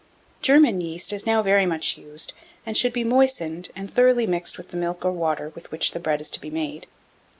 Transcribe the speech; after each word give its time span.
German 0.41 0.81
yeast 0.81 1.13
is 1.13 1.27
now 1.27 1.43
very 1.43 1.67
much 1.67 1.95
used, 1.95 2.33
and 2.65 2.75
should 2.75 2.91
be 2.91 3.03
moistened, 3.03 3.69
and 3.75 3.93
thoroughly 3.93 4.25
mixed 4.25 4.57
with 4.57 4.69
the 4.69 4.75
milk 4.77 5.05
or 5.05 5.11
water 5.11 5.49
with 5.53 5.71
which 5.71 5.91
the 5.91 5.99
bread 5.99 6.21
is 6.21 6.31
to 6.31 6.41
be 6.41 6.49
made. 6.49 6.87